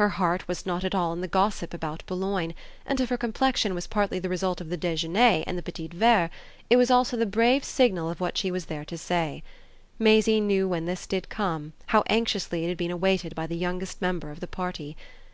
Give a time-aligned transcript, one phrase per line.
[0.00, 2.54] Her heart was not at all in the gossip about Boulogne;
[2.86, 6.30] and if her complexion was partly the result of the déjeuner and the petits verres
[6.70, 9.42] it was also the brave signal of what she was there to say.
[9.98, 14.00] Maisie knew when this did come how anxiously it had been awaited by the youngest
[14.00, 14.96] member of the party.